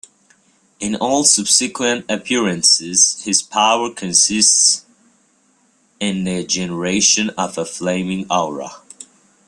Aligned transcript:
In 0.79 0.95
all 0.95 1.23
subsequent 1.23 2.07
appearances, 2.09 3.21
his 3.23 3.43
power 3.43 3.93
consists 3.93 4.83
in 5.99 6.23
the 6.23 6.43
generation 6.43 7.29
of 7.37 7.55
a 7.59 7.65
flaming 7.65 8.25
aura. 8.31 8.71